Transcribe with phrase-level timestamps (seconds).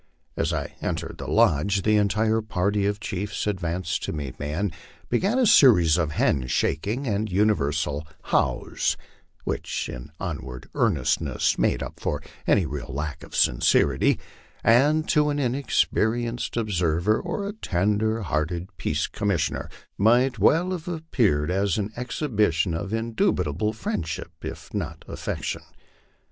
[0.35, 4.73] As I entered the lodge the entire party of chiefs advanced to meet me, and
[5.09, 8.97] began a series of hand shaking and universal" Hows,"
[9.43, 14.19] which in outward earnestness made up for any lack of real sincerity,
[14.63, 21.51] and to an inexperienced observer or a tender hearted peace commissioner might well have appeared
[21.51, 25.61] as an exhibition of indubitable friendship if not affection.